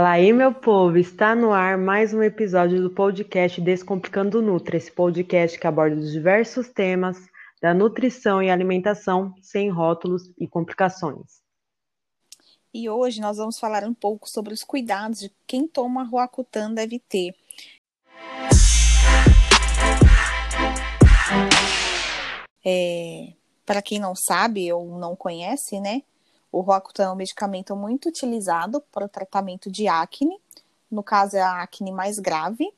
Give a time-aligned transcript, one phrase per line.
[0.00, 0.96] Fala aí, meu povo!
[0.96, 6.10] Está no ar mais um episódio do podcast Descomplicando Nutra, esse podcast que aborda os
[6.10, 7.18] diversos temas
[7.60, 11.42] da nutrição e alimentação sem rótulos e complicações.
[12.72, 16.98] E hoje nós vamos falar um pouco sobre os cuidados de quem toma Roacutan deve
[16.98, 17.34] ter.
[22.64, 23.34] É,
[23.66, 26.00] Para quem não sabe ou não conhece, né?
[26.52, 30.40] O Roacutan é um medicamento muito utilizado para o tratamento de acne,
[30.90, 32.72] no caso é a acne mais grave,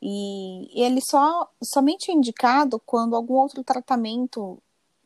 [0.00, 4.58] e ele só somente é indicado quando algum outro tratamento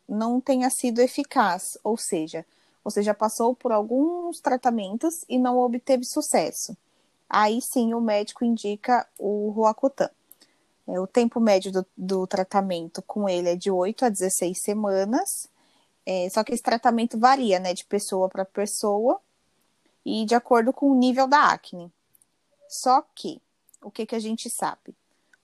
[0.09, 2.47] não tenha sido eficaz, ou seja,
[2.85, 6.77] você já passou por alguns tratamentos e não obteve sucesso.
[7.29, 10.11] Aí sim o médico indica o Roacutan.
[10.87, 15.49] É, o tempo médio do, do tratamento com ele é de 8 a 16 semanas
[16.07, 19.21] é, só que esse tratamento varia, né, de pessoa para pessoa
[20.05, 21.91] e de acordo com o nível da acne.
[22.69, 23.41] Só que,
[23.83, 24.95] o que, que a gente sabe?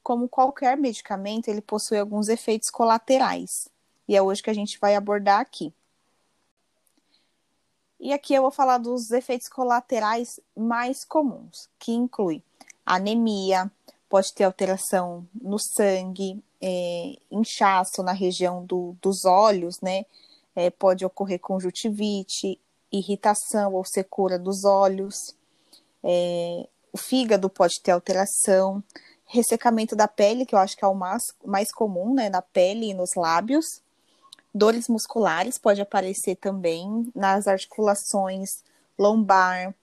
[0.03, 3.69] Como qualquer medicamento, ele possui alguns efeitos colaterais.
[4.09, 5.73] E é hoje que a gente vai abordar aqui.
[7.99, 12.43] E aqui eu vou falar dos efeitos colaterais mais comuns, que inclui
[12.85, 13.71] anemia,
[14.09, 20.05] pode ter alteração no sangue, é, inchaço na região do, dos olhos, né?
[20.55, 22.61] É, pode ocorrer conjuntivite,
[22.93, 25.37] irritação ou secura dos olhos,
[26.03, 28.83] é, o fígado pode ter alteração,
[29.27, 32.91] ressecamento da pele, que eu acho que é o mais, mais comum, né, na pele
[32.91, 33.81] e nos lábios,
[34.53, 38.65] dores musculares pode aparecer também nas articulações
[38.99, 39.75] lombar,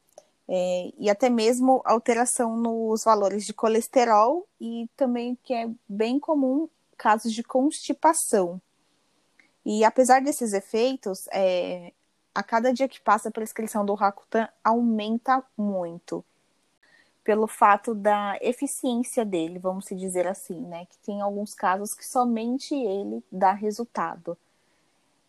[0.49, 6.69] é, e até mesmo alteração nos valores de colesterol e também que é bem comum
[6.97, 8.61] casos de constipação.
[9.69, 11.91] E apesar desses efeitos, é,
[12.33, 16.23] a cada dia que passa a prescrição do Rakutan aumenta muito.
[17.21, 20.85] Pelo fato da eficiência dele, vamos se dizer assim, né?
[20.85, 24.37] Que tem alguns casos que somente ele dá resultado.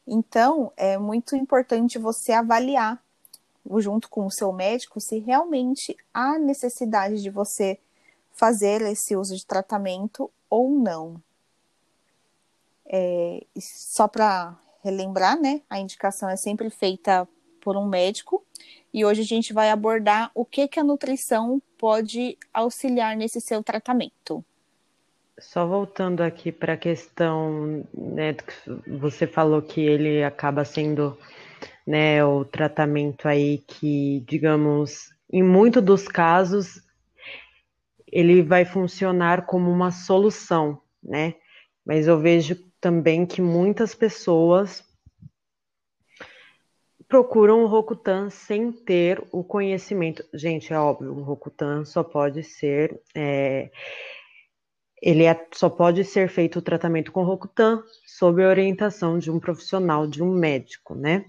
[0.07, 3.03] Então, é muito importante você avaliar,
[3.79, 7.77] junto com o seu médico, se realmente há necessidade de você
[8.31, 11.21] fazer esse uso de tratamento ou não.
[12.91, 15.61] É, só para relembrar, né?
[15.69, 17.29] A indicação é sempre feita
[17.61, 18.45] por um médico.
[18.93, 23.63] E hoje a gente vai abordar o que, que a nutrição pode auxiliar nesse seu
[23.63, 24.45] tratamento.
[25.39, 28.35] Só voltando aqui para a questão, né,
[28.87, 31.17] você falou que ele acaba sendo,
[31.87, 36.83] né, o tratamento aí que, digamos, em muitos dos casos,
[38.11, 41.35] ele vai funcionar como uma solução, né?
[41.87, 44.85] Mas eu vejo também que muitas pessoas
[47.09, 50.23] procuram o Rokutan sem ter o conhecimento.
[50.35, 53.01] Gente, é óbvio, o Rokutan só pode ser.
[53.15, 53.71] É,
[55.01, 59.41] ele é, só pode ser feito o tratamento com Rokutan sob a orientação de um
[59.41, 61.25] profissional, de um médico, né?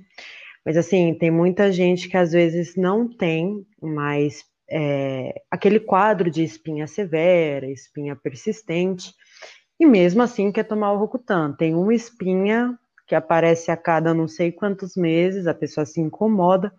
[0.65, 6.43] Mas assim, tem muita gente que às vezes não tem mais é, aquele quadro de
[6.43, 9.13] espinha severa, espinha persistente,
[9.79, 11.53] e mesmo assim quer tomar o Rocutan.
[11.53, 16.71] Tem uma espinha que aparece a cada não sei quantos meses, a pessoa se incomoda,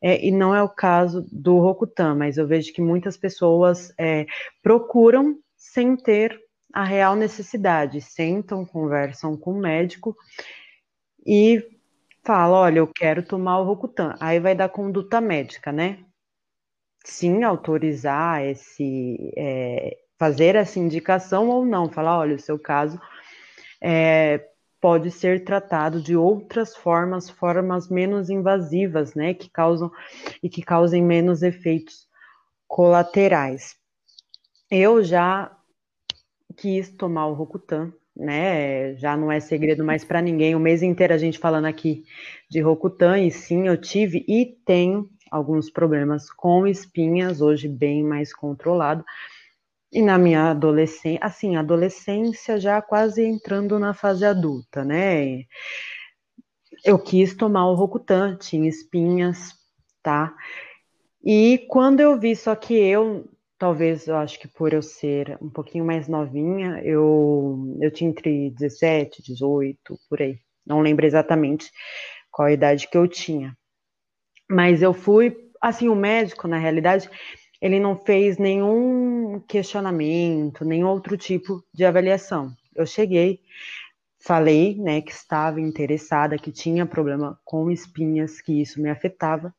[0.00, 4.26] é, e não é o caso do Rocutan, mas eu vejo que muitas pessoas é,
[4.62, 6.38] procuram sem ter
[6.72, 10.14] a real necessidade, sentam, conversam com o médico
[11.26, 11.62] e
[12.24, 14.14] falam, olha, eu quero tomar o Rocutan.
[14.20, 16.04] Aí vai dar conduta médica, né?
[17.04, 23.00] Sim, autorizar esse, é, fazer essa indicação ou não, falar, olha, o seu caso
[23.82, 24.48] é,
[24.80, 29.90] pode ser tratado de outras formas, formas menos invasivas, né, que causam
[30.42, 32.06] e que causem menos efeitos
[32.66, 33.76] colaterais.
[34.70, 35.56] Eu já
[36.56, 38.94] quis tomar o Rocutan, né?
[38.96, 40.54] Já não é segredo mais para ninguém.
[40.54, 42.04] O mês inteiro a gente falando aqui
[42.50, 48.32] de Rocutan e sim, eu tive e tenho alguns problemas com espinhas, hoje bem mais
[48.32, 49.04] controlado.
[49.94, 55.44] E na minha adolescência, assim, adolescência já quase entrando na fase adulta, né?
[56.84, 59.52] Eu quis tomar o Rocutan, tinha espinhas,
[60.02, 60.34] tá?
[61.24, 65.48] E quando eu vi, só que eu, talvez eu acho que por eu ser um
[65.48, 70.40] pouquinho mais novinha, eu, eu tinha entre 17, 18, por aí.
[70.66, 71.70] Não lembro exatamente
[72.32, 73.56] qual idade que eu tinha.
[74.50, 77.08] Mas eu fui, assim, o médico, na realidade,
[77.64, 82.52] ele não fez nenhum questionamento, nenhum outro tipo de avaliação.
[82.76, 83.40] Eu cheguei,
[84.18, 89.54] falei, né, que estava interessada, que tinha problema com espinhas, que isso me afetava,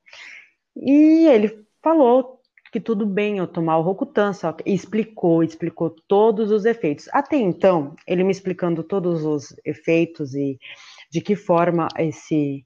[0.76, 2.40] e ele falou
[2.72, 7.10] que tudo bem eu tomar o Rocutan, só que explicou, explicou todos os efeitos.
[7.12, 10.60] Até então, ele me explicando todos os efeitos e
[11.10, 12.64] de que forma esse,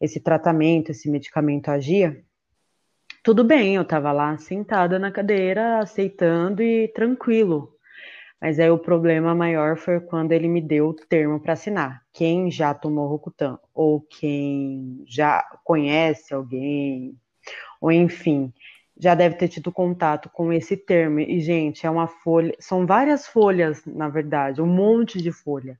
[0.00, 2.24] esse tratamento, esse medicamento agia,
[3.28, 7.74] tudo bem, eu estava lá sentada na cadeira, aceitando e tranquilo.
[8.40, 12.00] Mas aí o problema maior foi quando ele me deu o termo para assinar.
[12.10, 17.18] Quem já tomou Rocutan, ou quem já conhece alguém,
[17.82, 18.50] ou enfim,
[18.98, 21.20] já deve ter tido contato com esse termo.
[21.20, 25.78] E, gente, é uma folha, são várias folhas, na verdade, um monte de folha,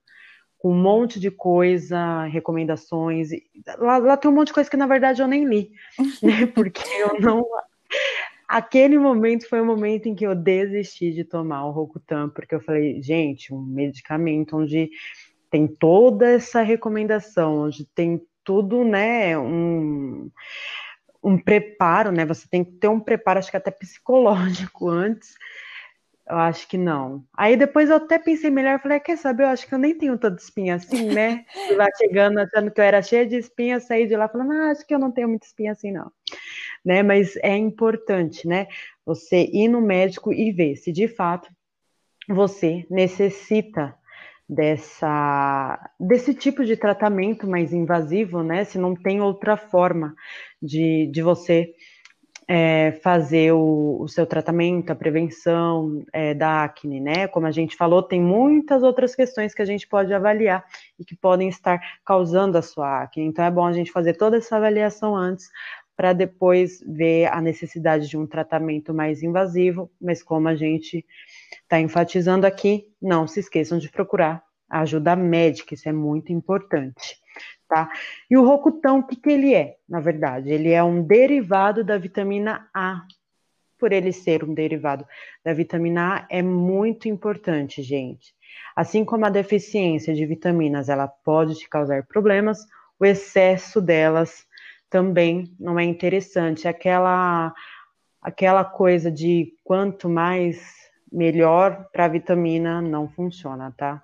[0.59, 3.31] com um monte de coisa, recomendações.
[3.79, 5.71] Lá, lá tem um monte de coisa que, na verdade, eu nem li,
[6.23, 6.47] né?
[6.47, 7.47] Porque eu não
[8.49, 12.61] Aquele momento foi o momento em que eu desisti de tomar o Rocutan, porque eu
[12.61, 14.89] falei, gente, um medicamento onde
[15.51, 20.31] tem toda essa recomendação, onde tem tudo, né, um,
[21.23, 25.35] um preparo, né, você tem que ter um preparo, acho que até psicológico antes,
[26.29, 27.25] eu acho que não.
[27.37, 30.19] Aí depois eu até pensei melhor, falei, quer saber, eu acho que eu nem tenho
[30.19, 31.45] tanta espinha assim, né?
[31.71, 34.71] E lá chegando, achando que eu era cheia de espinha, saí de lá falando, ah,
[34.71, 36.13] acho que eu não tenho muita espinha assim, não.
[36.85, 37.03] Né?
[37.03, 38.67] Mas é importante, né?
[39.07, 41.49] Você ir no médico e ver se de fato
[42.29, 43.95] você necessita
[44.49, 48.65] dessa desse tipo de tratamento mais invasivo, né?
[48.65, 50.15] Se não tem outra forma
[50.61, 51.73] de, de você
[52.51, 57.29] é, fazer o, o, seu tratamento, a prevenção é, da acne, né?
[57.29, 60.65] Como a gente falou, tem muitas outras questões que a gente pode avaliar
[60.99, 63.27] e que podem estar causando a sua acne.
[63.27, 65.51] Então é bom a gente fazer toda essa avaliação antes
[65.95, 71.05] para depois ver a necessidade de um tratamento mais invasivo, mas como a gente
[71.63, 77.19] está enfatizando aqui, não se esqueçam de procurar ajuda médica, isso é muito importante
[77.69, 77.91] tá?
[78.31, 80.51] E o Rocutan, o que, que ele é, na verdade?
[80.51, 83.03] Ele é um derivado da vitamina A.
[83.79, 85.07] Por ele ser um derivado
[85.45, 88.35] da vitamina A, é muito importante, gente.
[88.75, 92.67] Assim como a deficiência de vitaminas, ela pode te causar problemas,
[92.99, 94.45] o excesso delas
[94.91, 96.67] também não é interessante.
[96.67, 97.55] Aquela,
[98.21, 100.61] aquela coisa de quanto mais
[101.13, 104.03] melhor para a vitamina não funciona, tá?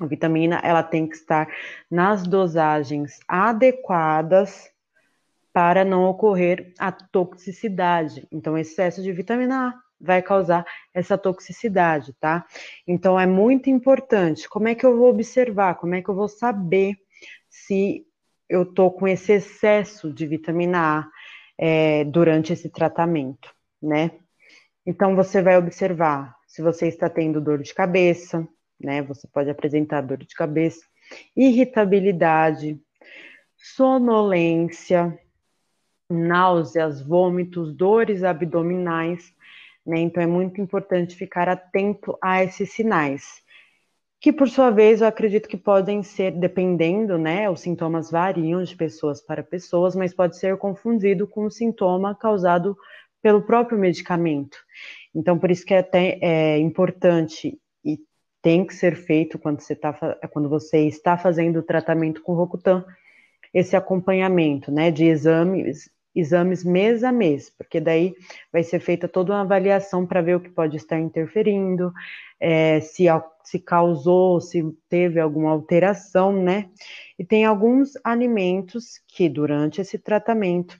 [0.00, 1.48] A vitamina ela tem que estar
[1.90, 4.72] nas dosagens adequadas
[5.52, 8.26] para não ocorrer a toxicidade.
[8.32, 12.44] Então, excesso de vitamina A vai causar essa toxicidade, tá?
[12.86, 14.48] Então, é muito importante.
[14.48, 15.76] Como é que eu vou observar?
[15.76, 16.96] Como é que eu vou saber
[17.48, 18.04] se
[18.48, 21.08] eu tô com esse excesso de vitamina A
[21.56, 24.10] é, durante esse tratamento, né?
[24.84, 28.46] Então, você vai observar se você está tendo dor de cabeça,
[28.80, 29.02] né?
[29.02, 30.84] Você pode apresentar dor de cabeça,
[31.36, 32.80] irritabilidade,
[33.56, 35.18] sonolência,
[36.10, 39.32] náuseas, vômitos, dores abdominais,
[39.86, 39.98] né?
[39.98, 43.42] Então é muito importante ficar atento a esses sinais.
[44.20, 47.48] Que por sua vez eu acredito que podem ser, dependendo, né?
[47.50, 52.76] Os sintomas variam de pessoas para pessoas, mas pode ser confundido com o sintoma causado
[53.22, 54.58] pelo próprio medicamento.
[55.14, 57.58] Então, por isso que é até é importante
[58.44, 59.94] tem que ser feito quando você, tá,
[60.30, 62.84] quando você está fazendo o tratamento com Rocutan,
[63.54, 68.14] esse acompanhamento, né, de exames, exames mês a mês, porque daí
[68.52, 71.90] vai ser feita toda uma avaliação para ver o que pode estar interferindo,
[72.38, 73.06] é, se,
[73.42, 76.68] se causou, se teve alguma alteração, né?
[77.18, 80.78] E tem alguns alimentos que durante esse tratamento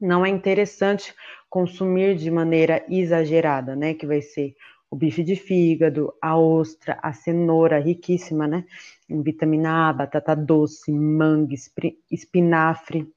[0.00, 1.12] não é interessante
[1.50, 3.92] consumir de maneira exagerada, né?
[3.92, 4.54] Que vai ser
[4.94, 8.64] o bife de fígado, a ostra, a cenoura riquíssima, né?
[9.10, 11.52] Em vitamina A, batata doce, manga,
[12.08, 13.12] espinafre,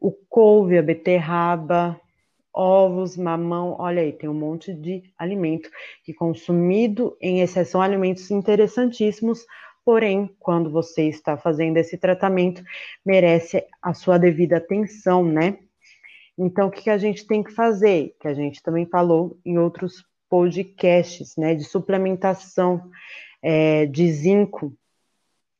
[0.00, 2.00] o couve, a beterraba,
[2.54, 5.68] ovos, mamão, olha aí, tem um monte de alimento
[6.04, 9.44] que consumido em exceção alimentos interessantíssimos,
[9.84, 12.62] porém, quando você está fazendo esse tratamento,
[13.04, 15.58] merece a sua devida atenção, né?
[16.38, 18.14] Então, o que a gente tem que fazer?
[18.20, 22.90] Que a gente também falou em outros podcasts, né, de suplementação
[23.42, 24.74] é, de zinco,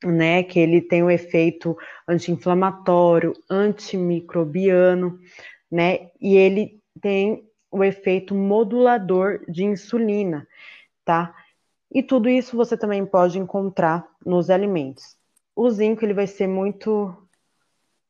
[0.02, 1.76] né, que ele tem um efeito
[2.08, 5.20] anti-inflamatório, antimicrobiano,
[5.70, 10.48] né, e ele tem o efeito modulador de insulina,
[11.04, 11.34] tá?
[11.90, 15.18] E tudo isso você também pode encontrar nos alimentos.
[15.54, 17.14] O zinco ele vai ser muito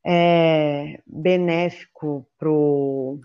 [0.06, 3.20] é, benéfico pro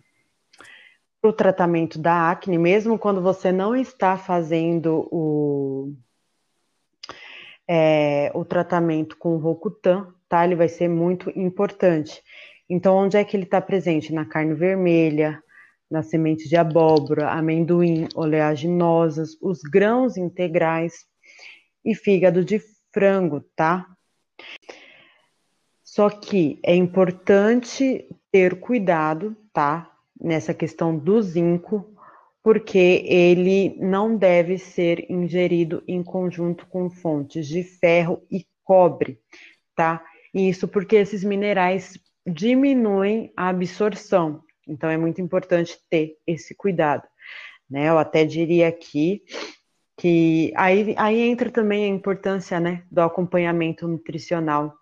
[1.22, 5.94] para o tratamento da acne, mesmo quando você não está fazendo o,
[7.68, 10.46] é, o tratamento com o Rocutan, tá?
[10.46, 12.22] Ele vai ser muito importante.
[12.70, 14.14] Então, onde é que ele está presente?
[14.14, 15.42] Na carne vermelha,
[15.90, 21.06] na semente de abóbora, amendoim, oleaginosas, os grãos integrais
[21.84, 23.88] e fígado de frango, tá?
[25.84, 29.97] Só que é importante ter cuidado, tá?
[30.20, 31.94] Nessa questão do zinco,
[32.44, 39.20] porque ele não deve ser ingerido em conjunto com fontes de ferro e cobre,
[39.76, 40.04] tá?
[40.34, 44.42] Isso porque esses minerais diminuem a absorção.
[44.68, 47.04] Então é muito importante ter esse cuidado,
[47.70, 47.90] né?
[47.90, 49.24] Eu até diria aqui
[49.98, 54.74] que aí, aí entra também a importância, né, do acompanhamento nutricional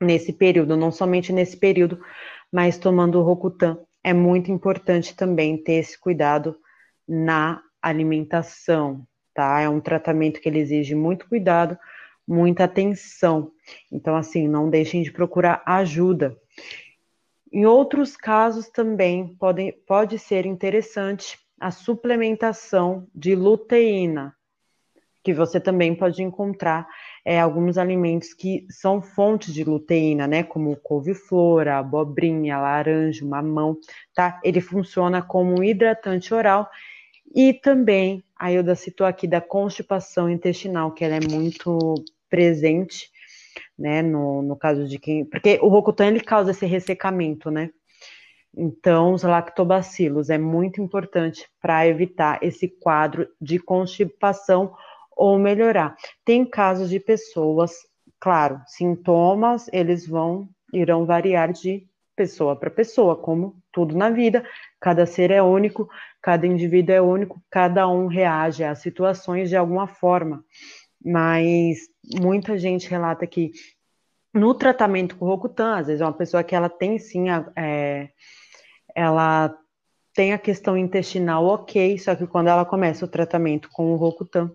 [0.00, 2.00] nesse período, não somente nesse período,
[2.52, 3.78] mas tomando o Rocutan.
[4.04, 6.56] É muito importante também ter esse cuidado
[7.08, 9.60] na alimentação, tá?
[9.60, 11.78] É um tratamento que ele exige muito cuidado,
[12.28, 13.50] muita atenção.
[13.90, 16.36] Então, assim, não deixem de procurar ajuda.
[17.50, 24.36] Em outros casos também pode, pode ser interessante a suplementação de luteína,
[25.22, 26.86] que você também pode encontrar
[27.24, 30.42] é, alguns alimentos que são fontes de luteína, né?
[30.42, 33.78] Como couve-flor, abobrinha, laranja, mamão,
[34.14, 34.38] tá?
[34.44, 36.68] Ele funciona como um hidratante oral
[37.34, 41.94] e também a Ilda citou aqui da constipação intestinal, que ela é muito
[42.28, 43.10] presente,
[43.78, 44.02] né?
[44.02, 45.24] No, no caso de quem.
[45.24, 47.70] Porque o Rocutan ele causa esse ressecamento, né?
[48.56, 54.72] Então, os lactobacilos é muito importante para evitar esse quadro de constipação
[55.16, 55.96] ou melhorar.
[56.24, 57.72] Tem casos de pessoas,
[58.20, 64.44] claro, sintomas, eles vão irão variar de pessoa para pessoa, como tudo na vida,
[64.80, 65.88] cada ser é único,
[66.22, 70.44] cada indivíduo é único, cada um reage às situações de alguma forma.
[71.04, 71.78] Mas
[72.20, 73.52] muita gente relata que
[74.32, 78.08] no tratamento com o Rocutan, às vezes é uma pessoa que ela tem sim, é,
[78.94, 79.56] ela
[80.14, 84.50] tem a questão intestinal ok, só que quando ela começa o tratamento com o Rocutan,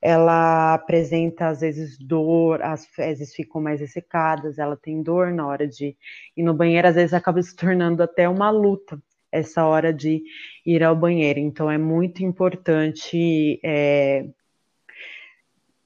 [0.00, 5.66] ela apresenta às vezes dor, as fezes ficam mais ressecadas, ela tem dor na hora
[5.66, 5.96] de
[6.36, 10.22] ir no banheiro, às vezes acaba se tornando até uma luta essa hora de
[10.66, 11.38] ir ao banheiro.
[11.38, 14.26] Então é muito importante é,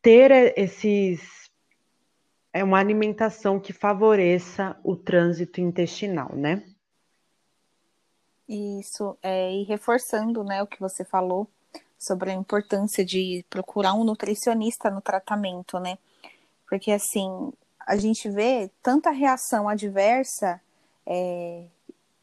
[0.00, 1.44] ter esses
[2.52, 6.62] é uma alimentação que favoreça o trânsito intestinal, né?
[8.48, 11.50] Isso, é, e reforçando, né, o que você falou,
[12.04, 15.98] sobre a importância de procurar um nutricionista no tratamento, né?
[16.68, 17.52] Porque assim,
[17.86, 20.60] a gente vê tanta reação adversa
[21.06, 21.64] é,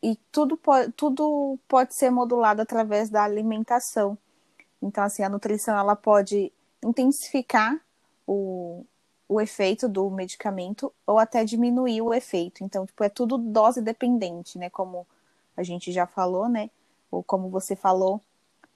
[0.01, 4.17] e tudo pode, tudo pode ser modulado através da alimentação.
[4.81, 6.51] Então, assim, a nutrição ela pode
[6.83, 7.79] intensificar
[8.25, 8.83] o,
[9.29, 12.63] o efeito do medicamento ou até diminuir o efeito.
[12.63, 14.69] Então, tipo, é tudo dose dependente, né?
[14.69, 15.05] Como
[15.55, 16.71] a gente já falou, né?
[17.11, 18.21] Ou como você falou,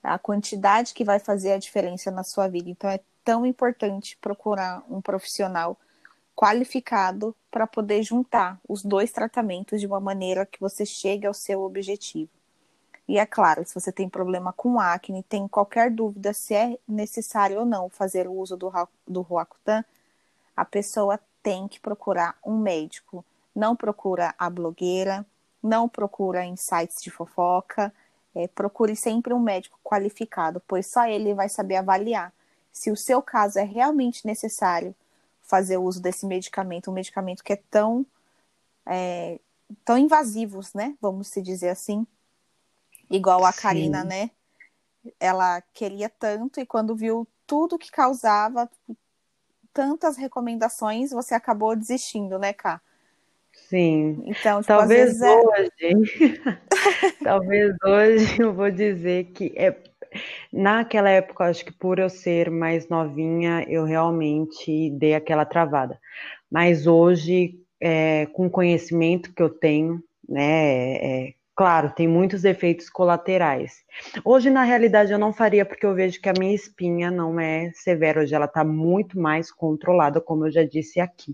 [0.06, 2.70] a quantidade que vai fazer a diferença na sua vida.
[2.70, 5.78] Então é tão importante procurar um profissional
[6.36, 11.64] qualificado para poder juntar os dois tratamentos de uma maneira que você chegue ao seu
[11.64, 12.30] objetivo.
[13.08, 17.60] E é claro, se você tem problema com acne, tem qualquer dúvida se é necessário
[17.60, 18.72] ou não fazer o uso do,
[19.08, 19.86] do Roacutan,
[20.58, 23.24] a pessoa tem que procurar um médico.
[23.56, 25.26] Não procura a blogueira,
[25.62, 27.94] não procura sites de fofoca,
[28.36, 32.34] é, procure sempre um médico qualificado, pois só ele vai saber avaliar
[32.72, 34.94] se o seu caso é realmente necessário
[35.42, 38.06] fazer uso desse medicamento, um medicamento que é tão,
[38.86, 39.40] é,
[39.86, 40.96] tão invasivos, né?
[41.00, 42.06] Vamos se dizer assim.
[43.10, 43.62] Igual a Sim.
[43.62, 44.32] Karina, né?
[45.20, 48.70] Ela queria tanto e quando viu tudo que causava,
[49.72, 52.82] tantas recomendações, você acabou desistindo, né, Ká?
[53.70, 54.24] Sim.
[54.26, 55.94] Então, tipo, talvez é hoje, é...
[57.24, 59.76] talvez hoje eu vou dizer que é
[60.52, 66.00] naquela época, acho que por eu ser mais novinha, eu realmente dei aquela travada.
[66.50, 72.90] Mas hoje, é, com o conhecimento que eu tenho, né, é, Claro, tem muitos efeitos
[72.90, 73.76] colaterais.
[74.26, 77.72] Hoje, na realidade, eu não faria porque eu vejo que a minha espinha não é
[77.74, 78.20] severa.
[78.22, 81.34] Hoje ela está muito mais controlada, como eu já disse aqui.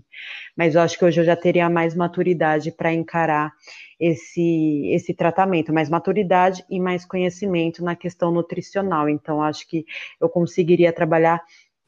[0.56, 3.52] Mas eu acho que hoje eu já teria mais maturidade para encarar
[3.98, 9.08] esse, esse tratamento, mais maturidade e mais conhecimento na questão nutricional.
[9.08, 9.84] Então, acho que
[10.20, 11.42] eu conseguiria trabalhar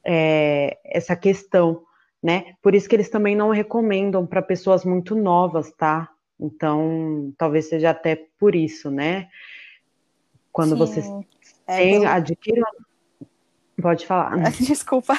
[0.05, 1.83] é, essa questão,
[2.21, 2.55] né?
[2.61, 6.09] Por isso que eles também não recomendam para pessoas muito novas, tá?
[6.45, 9.31] Então, talvez seja até por isso, né?
[10.53, 11.01] Quando Sim, você
[11.67, 12.13] é, tem, pelo...
[12.13, 12.63] adquire.
[13.81, 14.37] Pode falar.
[14.61, 15.15] Desculpa.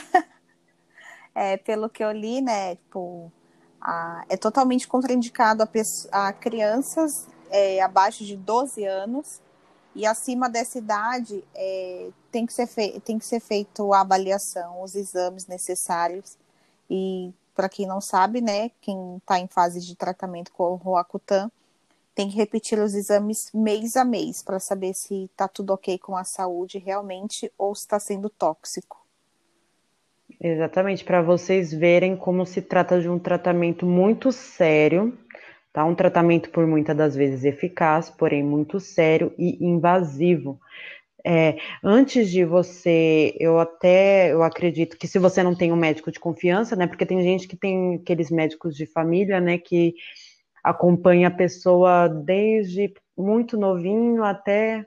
[1.33, 2.75] É, pelo que eu li, né?
[2.75, 3.31] Tipo,
[3.81, 9.41] a, é totalmente contraindicado a, a crianças é, abaixo de 12 anos
[9.95, 12.67] E acima dessa idade, é, tem, que ser
[13.01, 16.37] tem que ser feito a avaliação, os exames necessários.
[16.89, 21.49] E, para quem não sabe, né, quem está em fase de tratamento com o Roacutan,
[22.13, 26.15] tem que repetir os exames mês a mês para saber se está tudo ok com
[26.15, 29.03] a saúde realmente ou se está sendo tóxico.
[30.39, 35.17] Exatamente, para vocês verem como se trata de um tratamento muito sério
[35.75, 35.83] Tá?
[35.83, 40.57] Um tratamento por muitas das vezes eficaz, porém muito sério e invasivo.
[41.27, 46.11] É, antes de você, eu até eu acredito que se você não tem um médico
[46.11, 46.85] de confiança, né?
[46.85, 49.57] Porque tem gente que tem aqueles médicos de família, né?
[49.57, 49.95] Que
[50.63, 54.85] acompanha a pessoa desde muito novinho até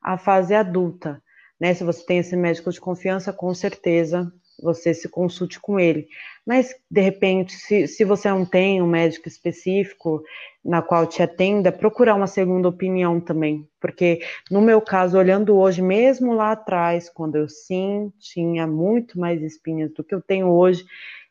[0.00, 1.22] a fase adulta,
[1.60, 1.74] né?
[1.74, 4.32] Se você tem esse médico de confiança, com certeza
[4.64, 6.08] você se consulte com ele.
[6.46, 10.22] Mas, de repente, se, se você não tem um médico específico
[10.64, 13.68] na qual te atenda, procurar uma segunda opinião também.
[13.78, 19.42] Porque, no meu caso, olhando hoje, mesmo lá atrás, quando eu sim tinha muito mais
[19.42, 20.86] espinhas do que eu tenho hoje,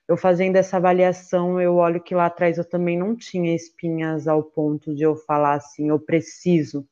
[0.07, 4.43] eu fazendo essa avaliação, eu olho que lá atrás eu também não tinha espinhas ao
[4.43, 6.87] ponto de eu falar assim, eu preciso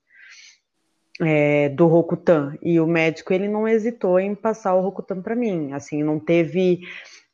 [1.21, 2.57] é, do Rokutan.
[2.61, 5.73] E o médico ele não hesitou em passar o Rokutan para mim.
[5.73, 6.81] Assim, não teve.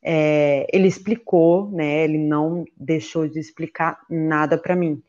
[0.04, 2.04] É, ele explicou, né?
[2.04, 5.02] Ele não deixou de explicar nada para mim.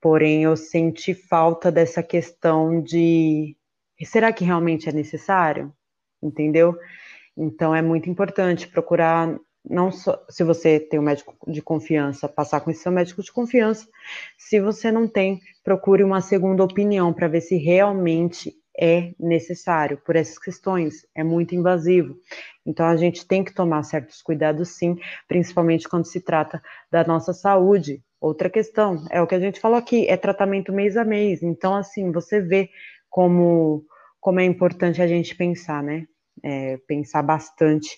[0.00, 3.56] Porém, eu senti falta dessa questão de
[4.04, 5.72] será que realmente é necessário?
[6.22, 6.76] Entendeu?
[7.36, 12.60] Então é muito importante procurar não só se você tem um médico de confiança, passar
[12.60, 13.86] com esse seu médico de confiança.
[14.38, 20.16] Se você não tem, procure uma segunda opinião para ver se realmente é necessário por
[20.16, 22.16] essas questões, é muito invasivo.
[22.64, 24.96] Então a gente tem que tomar certos cuidados sim,
[25.26, 28.02] principalmente quando se trata da nossa saúde.
[28.20, 31.42] Outra questão é o que a gente falou aqui, é tratamento mês a mês.
[31.42, 32.68] Então assim, você vê
[33.08, 33.84] como
[34.20, 36.04] como é importante a gente pensar, né?
[36.42, 37.96] É, pensar bastante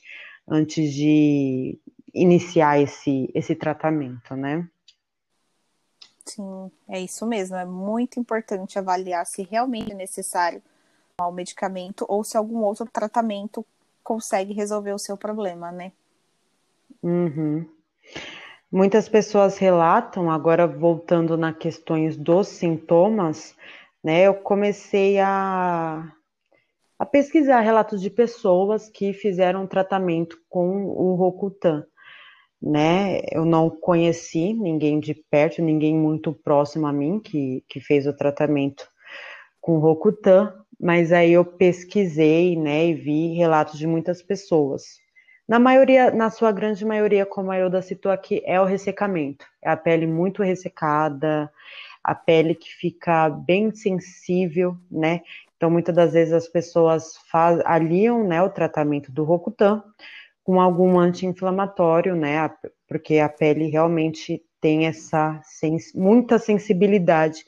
[0.48, 1.78] antes de
[2.14, 4.68] iniciar esse, esse tratamento, né?
[6.24, 7.56] Sim, é isso mesmo.
[7.56, 10.62] É muito importante avaliar se realmente é necessário
[11.20, 13.64] o medicamento ou se algum outro tratamento
[14.02, 15.92] consegue resolver o seu problema, né?
[17.02, 17.66] Uhum.
[18.70, 23.56] Muitas pessoas relatam, agora voltando nas questões dos sintomas,
[24.04, 24.22] né?
[24.22, 26.12] Eu comecei a
[26.98, 31.84] a pesquisar relatos de pessoas que fizeram tratamento com o Rocutan.
[32.60, 33.20] Né?
[33.30, 38.12] Eu não conheci ninguém de perto, ninguém muito próximo a mim que, que fez o
[38.12, 38.88] tratamento
[39.60, 44.98] com o Rocutan, mas aí eu pesquisei, né, e vi relatos de muitas pessoas.
[45.48, 49.46] Na maioria, na sua grande maioria, como a Ilda citou aqui, é o ressecamento.
[49.62, 51.50] É a pele muito ressecada,
[52.04, 55.22] a pele que fica bem sensível, né?
[55.58, 59.82] Então, muitas das vezes as pessoas faz, aliam né, o tratamento do Rocutan
[60.44, 62.48] com algum anti-inflamatório, né?
[62.86, 67.44] Porque a pele realmente tem essa sens muita sensibilidade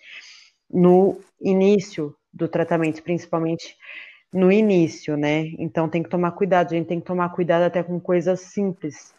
[0.68, 3.76] no início do tratamento, principalmente
[4.32, 5.52] no início, né?
[5.58, 9.14] Então tem que tomar cuidado, a gente tem que tomar cuidado até com coisas simples,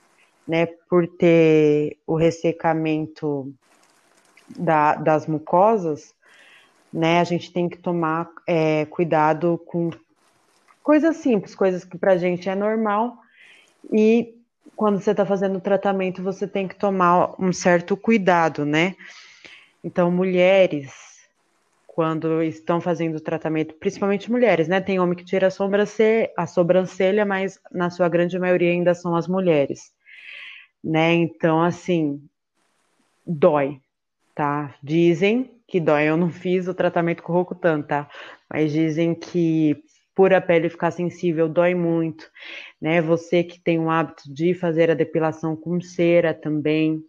[0.45, 0.65] né?
[0.89, 3.53] Por ter o ressecamento
[4.57, 6.13] da, das mucosas,
[6.93, 7.19] né?
[7.19, 9.91] A gente tem que tomar é, cuidado com
[10.83, 13.17] coisas simples, coisas que para a gente é normal,
[13.91, 14.35] e
[14.75, 18.95] quando você está fazendo tratamento, você tem que tomar um certo cuidado, né?
[19.83, 20.91] Então, mulheres,
[21.87, 24.79] quando estão fazendo tratamento, principalmente mulheres, né?
[24.81, 29.15] Tem homem que tira a sobrancelha, a sobrancelha, mas na sua grande maioria ainda são
[29.15, 29.91] as mulheres,
[30.83, 31.13] né?
[31.13, 32.21] Então, assim,
[33.25, 33.79] dói,
[34.33, 34.73] tá?
[34.81, 36.09] Dizem que dói.
[36.09, 38.09] Eu não fiz o tratamento com Rocutan, tá?
[38.49, 39.81] Mas dizem que
[40.13, 42.29] por a pele ficar sensível dói muito,
[42.79, 43.01] né?
[43.01, 47.01] Você que tem o hábito de fazer a depilação com cera também,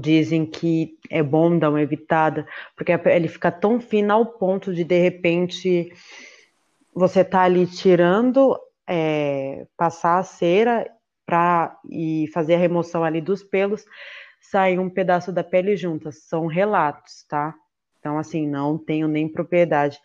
[0.00, 4.72] dizem que é bom dar uma evitada, porque a pele fica tão fina ao ponto
[4.72, 5.92] de de repente
[6.94, 10.90] você tá ali tirando, é, passar a cera
[11.26, 13.84] para e fazer a remoção ali dos pelos,
[14.42, 16.24] sai um pedaço da pele juntas.
[16.24, 17.54] São relatos, tá?
[17.98, 19.98] Então, assim, não tenho nem propriedade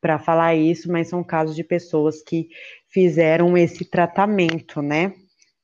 [0.00, 2.48] para falar isso, mas são casos de pessoas que
[2.88, 5.12] fizeram esse tratamento, né?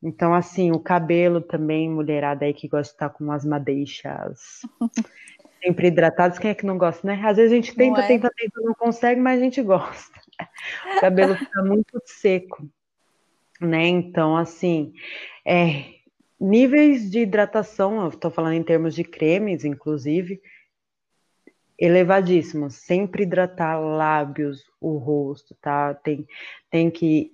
[0.02, 4.60] Então, assim, o cabelo também, mulherada aí que gosta de estar com umas madeixas
[5.62, 7.20] sempre hidratadas, quem é que não gosta, né?
[7.24, 8.06] Às vezes a gente tenta, é?
[8.06, 10.20] tenta, tenta, não consegue, mas a gente gosta.
[10.96, 12.68] O cabelo fica muito seco,
[13.60, 13.86] né?
[13.86, 14.92] Então, assim,
[15.44, 15.95] é,
[16.38, 20.40] Níveis de hidratação, eu estou falando em termos de cremes, inclusive,
[21.78, 22.74] elevadíssimos.
[22.76, 25.94] Sempre hidratar lábios, o rosto, tá?
[25.94, 26.26] Tem,
[26.70, 27.30] tem que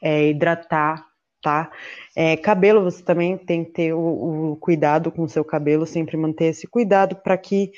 [0.00, 1.04] é, hidratar,
[1.42, 1.70] tá?
[2.14, 6.16] É, cabelo, você também tem que ter o, o cuidado com o seu cabelo, sempre
[6.16, 7.72] manter esse cuidado para que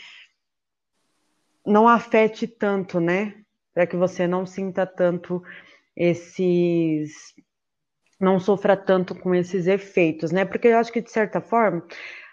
[1.67, 3.35] não afete tanto, né?
[3.73, 5.43] Para que você não sinta tanto
[5.97, 7.35] esses.
[8.25, 10.45] Não sofra tanto com esses efeitos, né?
[10.45, 11.87] Porque eu acho que, de certa forma,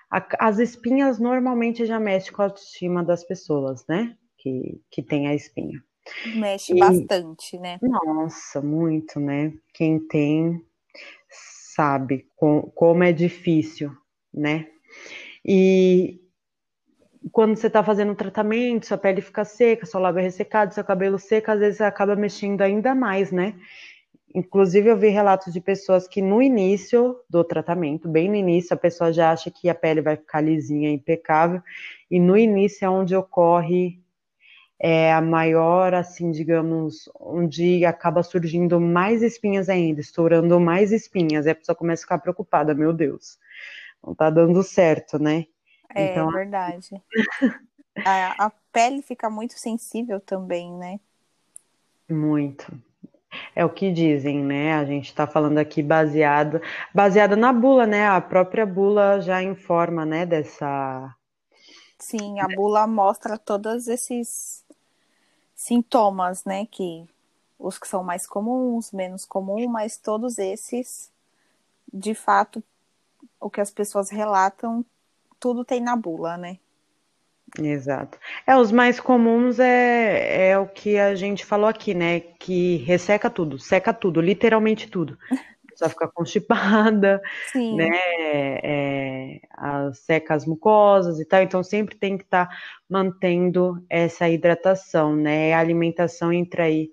[0.09, 4.15] a, as espinhas normalmente já mexem com a autoestima das pessoas, né?
[4.37, 5.83] Que, que tem a espinha.
[6.35, 7.77] Mexe e, bastante, né?
[7.81, 9.53] Nossa, muito, né?
[9.73, 10.65] Quem tem
[11.75, 13.91] sabe com, como é difícil,
[14.33, 14.67] né?
[15.45, 16.19] E
[17.31, 20.83] quando você está fazendo um tratamento, sua pele fica seca, sua lábio é ressecado, seu
[20.83, 23.55] cabelo seco, às vezes você acaba mexendo ainda mais, né?
[24.33, 28.77] Inclusive, eu vi relatos de pessoas que no início do tratamento, bem no início, a
[28.77, 31.61] pessoa já acha que a pele vai ficar lisinha, impecável,
[32.09, 34.01] e no início é onde ocorre
[34.79, 41.49] é, a maior, assim, digamos, onde acaba surgindo mais espinhas ainda, estourando mais espinhas, e
[41.49, 43.37] a pessoa começa a ficar preocupada, meu Deus,
[44.05, 45.45] não tá dando certo, né?
[45.93, 46.31] É então...
[46.31, 46.89] verdade.
[48.05, 50.99] a, a pele fica muito sensível também, né?
[52.09, 52.71] Muito.
[53.55, 54.73] É o que dizem, né?
[54.73, 56.61] A gente está falando aqui baseado,
[56.93, 58.07] baseada na bula, né?
[58.07, 61.15] A própria bula já informa, né, dessa.
[61.97, 64.65] Sim, a bula mostra todos esses
[65.55, 66.65] sintomas, né?
[66.65, 67.05] Que
[67.59, 71.11] os que são mais comuns, menos comuns, mas todos esses,
[71.93, 72.63] de fato,
[73.39, 74.83] o que as pessoas relatam,
[75.39, 76.57] tudo tem na bula, né?
[77.59, 78.17] Exato.
[78.47, 82.19] É, os mais comuns é, é o que a gente falou aqui, né?
[82.19, 85.17] Que resseca tudo, seca tudo, literalmente tudo.
[85.75, 87.75] Só fica constipada, Sim.
[87.75, 87.89] né?
[87.91, 89.41] É,
[89.93, 91.41] seca as mucosas e tal.
[91.41, 92.55] Então sempre tem que estar tá
[92.89, 95.53] mantendo essa hidratação, né?
[95.53, 96.91] A alimentação entra aí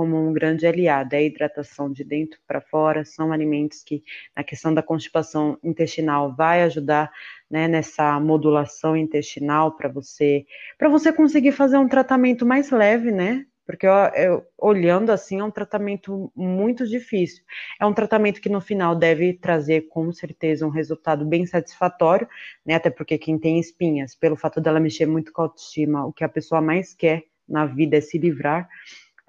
[0.00, 1.14] como um grande aliado.
[1.14, 4.02] É a hidratação de dentro para fora, são alimentos que,
[4.34, 7.12] na questão da constipação intestinal, vai ajudar
[7.50, 10.46] né, nessa modulação intestinal para você,
[10.78, 13.44] para você conseguir fazer um tratamento mais leve, né?
[13.66, 17.44] Porque eu, eu, olhando assim é um tratamento muito difícil.
[17.78, 22.26] É um tratamento que no final deve trazer com certeza um resultado bem satisfatório,
[22.64, 22.76] né?
[22.76, 26.24] Até porque quem tem espinhas, pelo fato dela mexer muito com a autoestima, o que
[26.24, 28.66] a pessoa mais quer na vida é se livrar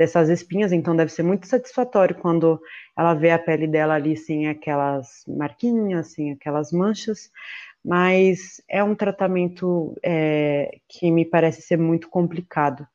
[0.01, 2.59] dessas espinhas, então deve ser muito satisfatório quando
[2.97, 7.29] ela vê a pele dela ali sem aquelas marquinhas, sem aquelas manchas,
[7.85, 12.87] mas é um tratamento é, que me parece ser muito complicado.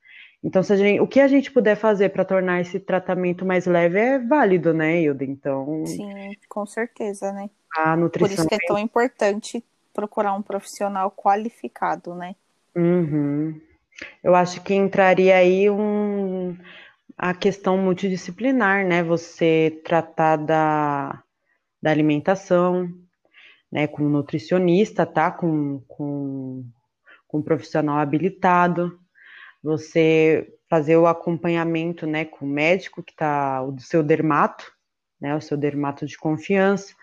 [0.42, 4.19] Então, gente, o que a gente puder fazer para tornar esse tratamento mais leve é
[4.19, 5.25] válido, né, Hilda?
[5.25, 5.87] Então.
[5.87, 7.49] Sim, com certeza, né?
[7.77, 8.29] A nutrição.
[8.29, 9.64] Por isso que é tão importante
[9.95, 12.35] procurar um profissional qualificado, né?
[12.75, 13.61] Uhum.
[14.25, 16.57] Eu acho que entraria aí um,
[17.17, 19.03] a questão multidisciplinar, né?
[19.03, 21.23] Você tratar da,
[21.81, 22.89] da alimentação,
[23.73, 23.87] né?
[23.87, 25.31] Com nutricionista, tá?
[25.31, 26.65] Com, com,
[27.27, 29.01] com um profissional habilitado.
[29.63, 32.25] Você fazer o acompanhamento, né?
[32.25, 34.71] Com o médico que tá, o seu dermato,
[35.21, 35.35] né?
[35.35, 36.95] O seu dermato de confiança.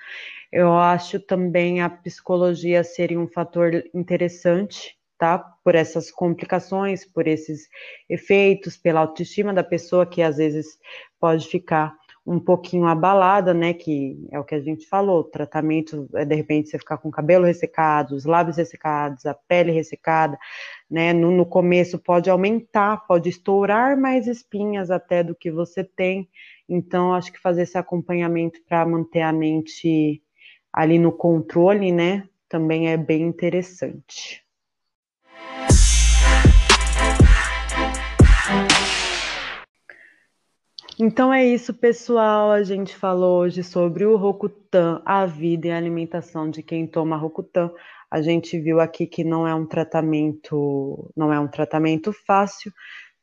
[0.52, 5.40] Eu acho também a psicologia seria um fator interessante, tá?
[5.40, 7.70] Por essas complicações, por esses
[8.10, 10.78] efeitos, pela autoestima da pessoa que às vezes
[11.18, 11.96] pode ficar
[12.28, 13.74] um pouquinho abalada, né?
[13.74, 17.12] Que é o que a gente falou, tratamento é de repente você ficar com o
[17.12, 20.38] cabelo ressecado, os lábios ressecados, a pele ressecada,
[20.92, 21.14] né?
[21.14, 26.28] No, no começo pode aumentar, pode estourar mais espinhas até do que você tem.
[26.68, 30.22] Então, acho que fazer esse acompanhamento para manter a mente
[30.74, 32.28] ali no controle, né?
[32.50, 34.43] Também é bem interessante.
[41.00, 42.52] Então é isso, pessoal.
[42.52, 47.18] A gente falou hoje sobre o Rokutan, a vida e a alimentação de quem toma
[47.18, 47.72] Rokutan.
[48.12, 52.72] A gente viu aqui que não é um tratamento, não é um tratamento fácil,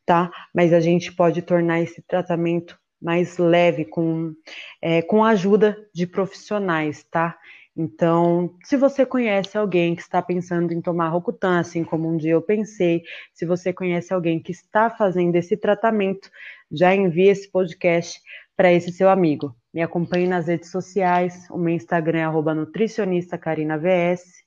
[0.05, 0.31] tá?
[0.53, 4.35] Mas a gente pode tornar esse tratamento mais leve com,
[4.83, 7.39] é, com a ajuda de profissionais, tá?
[7.77, 12.33] Então, se você conhece alguém que está pensando em tomar Rocutan, assim como um dia
[12.33, 13.03] eu pensei,
[13.33, 16.31] se você conhece alguém que está fazendo esse tratamento,
[16.71, 18.21] já envie esse podcast
[18.57, 19.55] para esse seu amigo.
[19.73, 24.45] Me acompanhe nas redes sociais, o meu Instagram é arroba nutricionista Karina VS.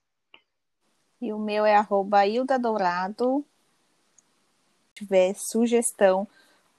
[1.22, 3.46] E o meu é arroba Hilda Dourado.
[4.90, 6.28] Se tiver sugestão,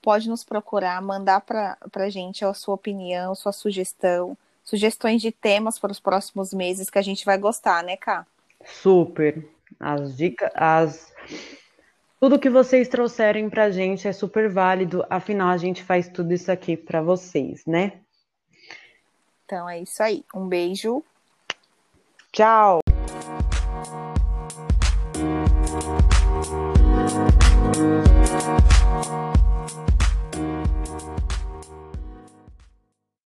[0.03, 5.79] pode nos procurar, mandar para a gente a sua opinião, sua sugestão sugestões de temas
[5.79, 8.27] para os próximos meses que a gente vai gostar, né, Ká?
[8.65, 9.47] Super.
[9.79, 11.13] As dicas, as
[12.19, 16.33] Tudo que vocês trouxerem para a gente é super válido, afinal a gente faz tudo
[16.33, 18.01] isso aqui para vocês, né?
[19.45, 20.25] Então é isso aí.
[20.35, 21.05] Um beijo.
[22.33, 22.84] Tchau.